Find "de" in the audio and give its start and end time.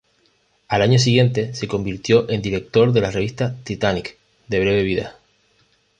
2.91-3.01, 4.47-4.59